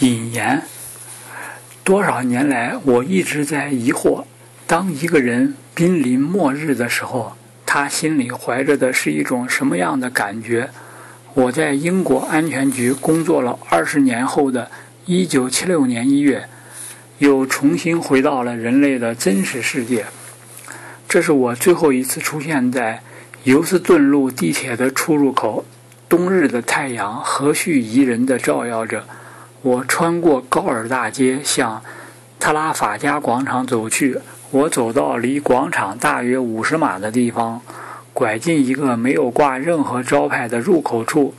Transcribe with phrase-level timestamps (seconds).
[0.00, 0.62] 引言：
[1.82, 4.22] 多少年来，我一直在疑惑，
[4.64, 7.36] 当一个人濒临末日的时候，
[7.66, 10.70] 他心里怀着的是一种什么样的感觉？
[11.34, 14.70] 我在英国安全局工作了二十年后的
[15.06, 16.48] 一九七六年一月，
[17.18, 20.06] 又重新回到了人类的真实世界。
[21.08, 23.02] 这是我最后一次出现在
[23.42, 25.64] 尤斯顿路地铁的出入口。
[26.08, 29.04] 冬日的太阳和煦宜人地照耀着。
[29.62, 31.82] 我穿过高尔大街，向
[32.38, 34.18] 特拉法加广场走去。
[34.50, 37.60] 我走到离广场大约五十码的地方，
[38.12, 41.34] 拐进一个没有挂任何招牌的入口处。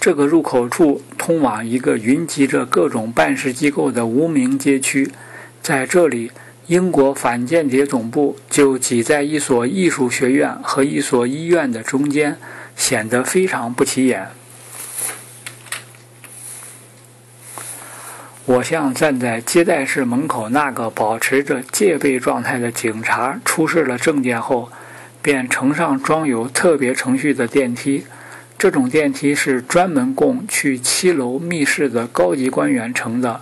[0.00, 5.10] 这个入口处通往一个云集着各种办事机构的无名街区。
[5.62, 6.32] 在这里，
[6.66, 12.36] 英国反间谍总部就挤在一所艺术学院和一所医院的中间。
[12.74, 14.28] 显得非常不起眼。
[18.44, 24.68] 我向站在接待室门口那个保持着戒备状态的警察出示了证件后，
[25.22, 28.04] 便乘上装有特别程序的电梯。
[28.58, 33.40] 这种电梯是专门供去七楼密室的高级官员乘的。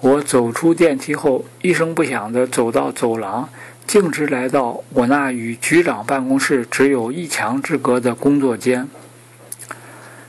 [0.00, 3.48] 我走出电梯后，一声不响地走到走廊。
[3.84, 8.88] 径直来到我那与局长办公室只有一墙之隔的工作间，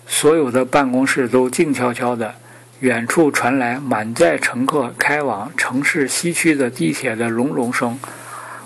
[0.07, 2.35] 所有的办公室都静悄悄的。
[2.79, 7.97] 远处传来满载乘客开往城市西区的地铁的隆隆声。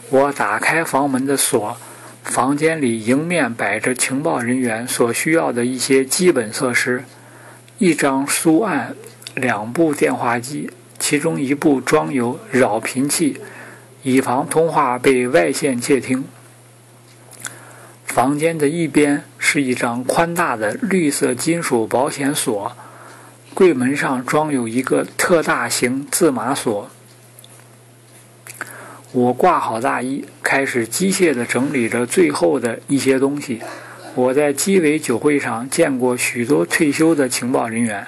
[0.10, 1.78] 我打开房门的锁，
[2.24, 7.06] 房间里迎面摆着情报人员所需要的一些基本设施：
[7.78, 8.96] 一张书案，
[9.36, 13.40] 两部电话机，其中一部装有扰频器。
[14.04, 16.26] 以防通话被外线窃听。
[18.04, 22.76] 房间的一边是一张宽大的绿色金属保险锁，
[23.54, 26.90] 柜门上装有一个特大型自码锁。
[29.12, 33.62] 我挂好大衣，开始机械地整理着最后的一些东西。
[34.16, 38.08] 我在鸡尾酒会上见过许多退休的情报人员。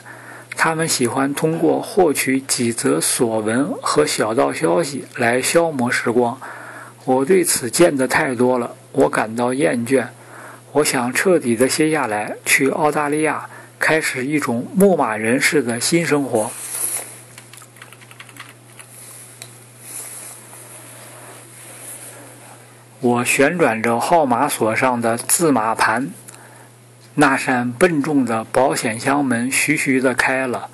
[0.56, 6.40] 他们喜欢通过获取几则所闻和小道消息来消磨时光。
[7.04, 10.06] 我对此见得太多了，我感到厌倦。
[10.72, 13.50] 我想彻底地歇下来，去澳大利亚
[13.86, 16.50] 开始一种牧马人式的新生活。
[23.02, 26.08] 我旋转着号码锁上的字码盘。
[27.16, 30.70] 那扇笨重的保险箱门徐徐的开了，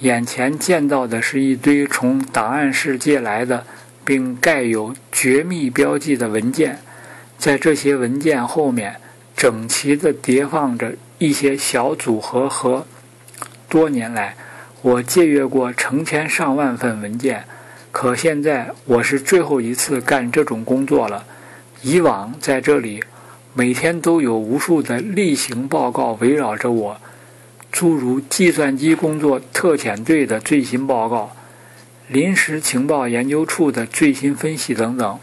[0.00, 3.64] 眼前见到的是一堆从档案室借来的，
[4.04, 6.80] 并盖有绝密标记的文件。
[7.38, 8.96] 在这些文件后面，
[9.36, 12.86] 整齐地叠放着一些小组合和。
[13.68, 14.36] 多年来，
[14.82, 17.44] 我借阅过成千上万份文件，
[17.92, 21.24] 可现在我是最后一次干这种工作了。
[21.82, 23.04] 以往在这里。
[23.54, 27.00] 每天都有无数的例行报告围绕着我，
[27.72, 31.32] 诸如计算机工作特遣队的最新报告、
[32.06, 35.18] 临时情报研究处的最新分析等等。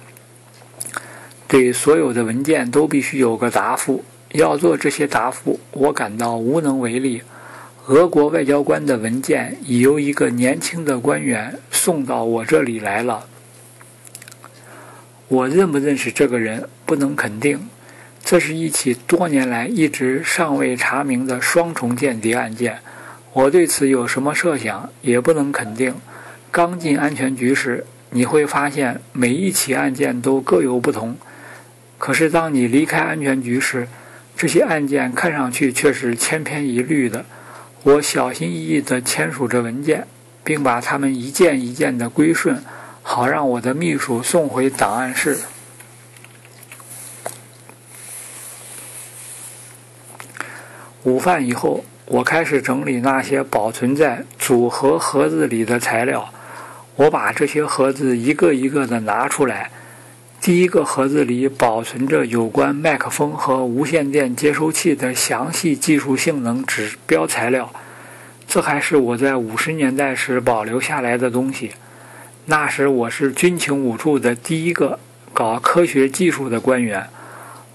[1.48, 4.04] 对所有的文件都必须有个答复。
[4.36, 7.22] 要做这些答复，我感到无能为力。
[7.88, 13.28] 俄国外交官的文件已由一个年轻的官员送到我这里来了。
[15.28, 17.60] 我认不认识这个人，不能肯定。
[18.24, 22.80] 这是一起多年来一直尚未查明的双重间谍案件，
[23.34, 25.94] 我对此有什么设想也不能肯定。
[26.50, 31.16] 刚进安全局时，你会发现每一起案件都各有不同。
[32.00, 33.88] 可是当你离开安全局时，
[34.38, 37.26] 这些案件看上去却是千篇一律的。
[37.84, 40.08] 我小心翼翼地签署着文件，
[40.44, 42.62] 并把它们一件一件地归顺，
[43.02, 45.40] 好让我的秘书送回档案室。
[51.04, 56.34] 午饭以后，我开始整理那些保存在组合盒子里的材料。
[56.96, 59.70] 我把这些盒子一个一个的拿出来。
[60.46, 67.74] 第一个盒子里保存着有关麦克风和无线电接收器的详细技术性能指标材料。
[68.48, 71.72] 这还是我在五十年代时保留下来的东西。
[72.46, 75.00] 那时我是军情五处的第一个
[75.34, 77.10] 搞科学技术的官员。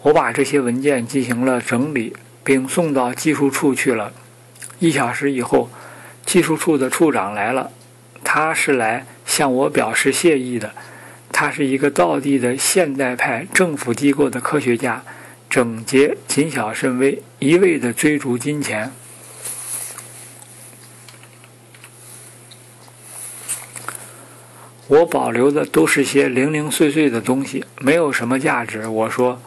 [0.03, 2.15] 我把这些文件进行了整理。
[2.45, 4.13] 并送到技术处去了。
[4.79, 5.71] 一小时以后，
[6.25, 7.71] 技术处的处长来了。
[8.23, 10.73] 他是来向我表示谢意的。
[11.41, 15.03] 他是一个道地的现代派政府机构的科学家，
[15.49, 18.93] 整洁、谨小慎微，一味的追逐金钱。
[24.87, 28.87] 我保留的都是些零零碎碎的东西，没有什么价值。
[28.87, 29.41] 我说，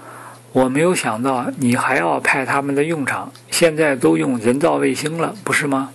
[0.52, 5.92] 我没有想到你还要派他们的用场，现在都用人造卫星了，不是吗？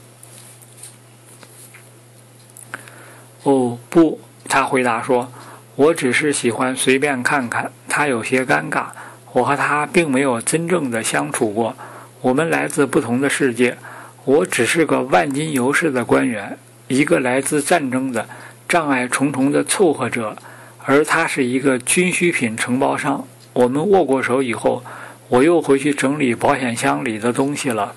[3.43, 5.33] 哦，不，他回答说，
[5.79, 7.71] 我只是喜欢随便看看。
[7.89, 8.87] 他有些尴尬，
[9.33, 11.77] 我和他并没有真正的相处过，
[12.21, 13.79] 我们来自不同的世界。
[14.25, 16.59] 我只是个万金油似的官员，
[16.89, 18.29] 一个来自战争的。
[18.69, 20.37] 障碍重重的凑合者，
[20.85, 23.25] 而他是一个军需品承包商。
[23.53, 24.83] 我们握过手以后，
[25.29, 27.95] 我又回去整理保险箱里的东西了。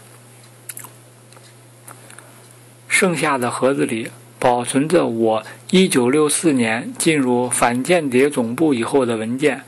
[2.88, 4.12] 剩下的盒子里
[4.42, 9.62] 保存着我1964年进入反间谍总部以后的文件。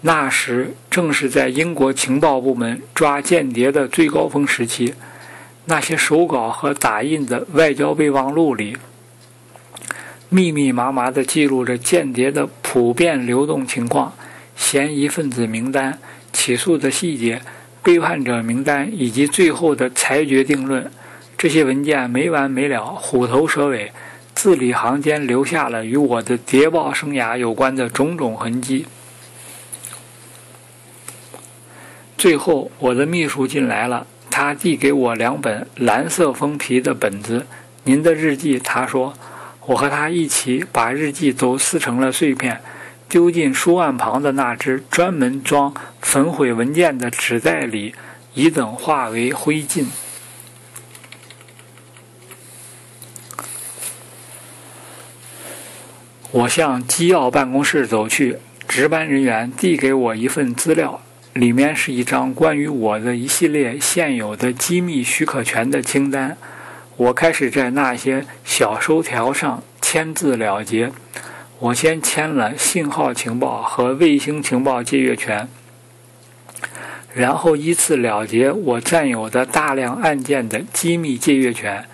[0.00, 4.94] 那时正是在英国情报部门抓间谍的最高峰时期。
[5.66, 8.76] 那些手稿和打印的外交备忘录里。
[10.28, 14.12] 密密麻麻地记录着间谍的普遍流动情况、
[14.56, 15.96] 嫌疑分子名单、
[16.32, 17.40] 起诉的细节、
[17.84, 20.90] 背叛者名单以及最后的裁决定论。
[21.38, 23.92] 这些文件没完没了、虎头蛇尾，
[24.38, 28.86] 字里行间留下了与我的谍报生涯有关的种种痕迹。
[32.16, 37.48] 最后，我的秘书进来了，他递给我两本蓝色封皮的本子。
[37.82, 39.12] 您的日记，他说。
[39.66, 42.60] 我和他一起把日记都撕成了碎片，
[43.08, 47.92] 丢进书案旁的那只专门装焚毁文件的纸袋里，
[48.34, 49.86] 以等化为灰烬。
[56.30, 58.36] 我向机要办公室走去，
[58.68, 61.00] 值班人员递给我一份资料，
[61.32, 66.36] 里面是一张关于我的一系列现有的机密许可权的清单。
[66.98, 70.92] 我开始在那些小收条上签字了结。
[71.60, 75.48] 我先签了信号情报和卫星情报借阅权，
[77.14, 81.86] 然后依次了结我占有的大量案件的机密借阅权。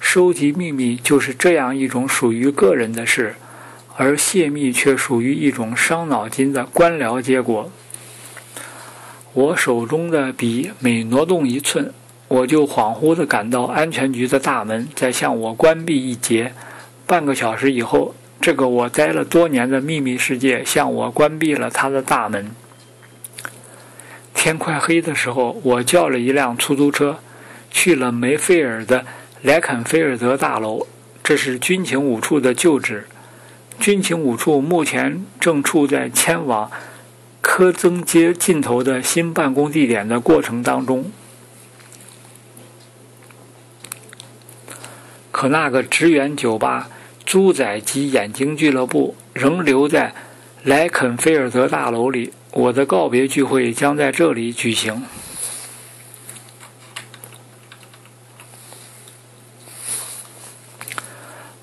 [0.00, 3.36] 收集秘密就是这样一种属于个人的事，
[3.96, 7.70] 而泄密却属于一种伤脑筋的官僚结果。
[9.32, 11.92] 我手中的笔每挪动一寸。
[12.26, 16.52] 我就恍惚地感到安全局的大门在向我关闭一节。
[17.06, 22.50] 半个小时以后，这个我待了多年的秘密世界向我关闭了它的大门。
[24.32, 27.18] 天快黑的时候，我叫了一辆出租车，
[27.70, 29.04] 去了梅菲尔的
[29.42, 30.86] 莱肯菲尔德大楼，
[31.22, 33.06] 这是军情五处的旧址。
[33.78, 36.70] 军情五处目前正处在迁往
[37.40, 41.10] 科增街尽头的新办公地点的过程当中。
[45.30, 46.88] 可那个职员酒吧、
[47.24, 50.14] 猪仔及眼睛俱乐部仍留在
[50.62, 52.32] 莱肯菲尔德大楼里。
[52.56, 55.02] 我的告别聚会将在这里举行。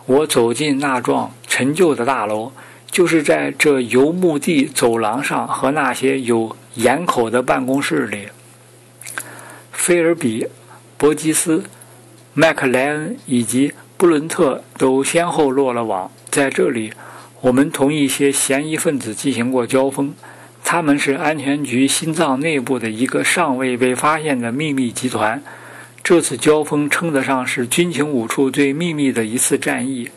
[0.06, 1.32] 我走进那幢
[1.62, 2.52] 陈旧的大楼，
[2.90, 8.30] 就是在这游牧地走廊上和那些有檐口的办公室里。
[9.72, 10.48] 菲尔比、
[10.98, 11.66] 伯吉斯。
[12.34, 16.10] 麦克莱恩以及布伦特都先后落了网。
[16.32, 16.94] 在这里，
[17.42, 20.16] 我们同一些嫌疑分子进行过交锋。
[20.64, 25.44] 他们是安全局心脏内部的一个尚未被发现的秘密集团。
[26.02, 30.10] 这次交锋称得上是军情五处最秘密的一次战役。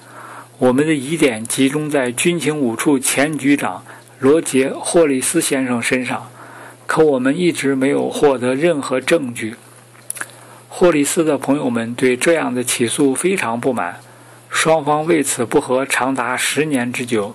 [0.58, 3.84] 我们的疑点集中在军情五处前局长
[4.20, 6.30] 罗杰·霍利斯先生身上，
[6.87, 9.56] 可我们一直没有获得任何证据。
[10.68, 13.99] 霍利斯的朋友们对这样的起诉非常不满，
[14.49, 17.34] 双方为此不和长达十年之久。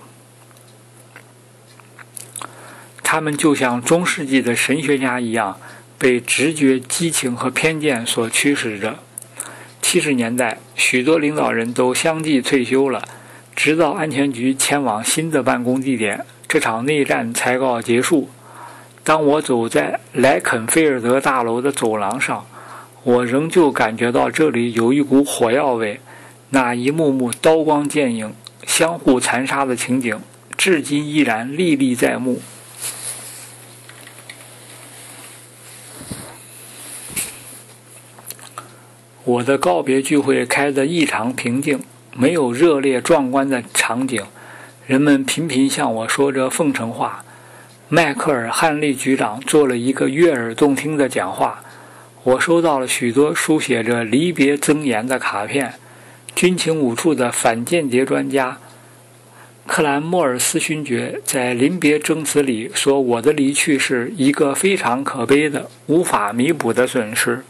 [3.02, 5.60] 他们就像中世纪的神学家一样，
[5.98, 8.98] 被直觉、激情和偏见所驱使着。
[9.82, 13.02] 七十年代，许多领导人都相继退休了，
[13.56, 18.30] 直到安全局迁往新的办公地点，这场内战才告结束。
[19.02, 22.46] 当我走在莱肯菲尔德大楼的走廊上，
[23.02, 26.00] 我仍旧感觉到这里有一股火药味，
[26.50, 28.32] 那一幕幕刀光剑影、
[28.66, 30.20] 相互残杀的情景，
[30.56, 32.40] 至今依然历历在目。
[39.24, 41.80] 我的告别聚会开得异常平静，
[42.16, 44.24] 没有热烈壮观的场景，
[44.86, 47.22] 人们频频向我说着奉承话。
[47.90, 51.62] 迈克尔·汉利局长做了一个悦耳动听的讲话。
[52.22, 55.74] 我收到了许多书写着离别赠言的卡片。
[56.34, 58.56] 军情五处的反间谍专家
[59.66, 67.44] 克兰莫尔斯勋爵在临别证词里说：“我的离去是一个非常可悲的、无法弥补的损失。”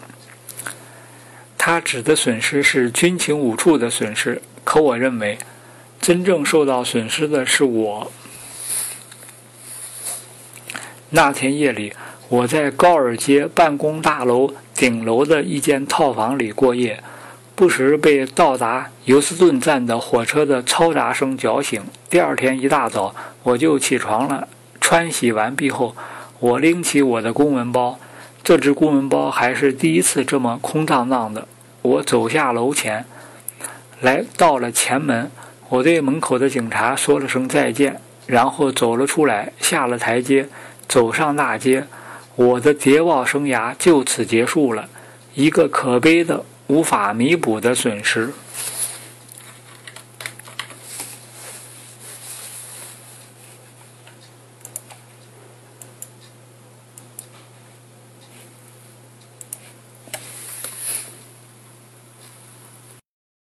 [1.62, 5.36] 他指的损失是军情五处的损失，可我认为，
[6.00, 8.10] 真正受到损失的是我。
[11.10, 11.92] 那天夜里，
[12.30, 17.04] 我在高尔街办公大楼顶楼的一间套房里过夜。
[17.54, 21.82] 不时被到达尤斯顿站的火车的嘈杂声搅醒。
[22.08, 24.48] 第二天一大早，我就起床了。
[24.80, 25.94] 穿洗完毕后，
[26.38, 28.00] 我拎起我的公文包，
[28.42, 31.46] 这只公文包还是第一次这么空荡荡的。
[31.82, 33.04] 我走下楼前，
[34.00, 35.30] 来到了前门，
[35.68, 40.48] 我对门口的警察说了声再见，然后走了出来，下了台阶，
[40.88, 41.86] 走上大街。
[42.36, 44.88] 我的谍报生涯就此结束了，
[45.34, 46.44] 一个可悲的。
[46.70, 48.32] 无法弥补的损失。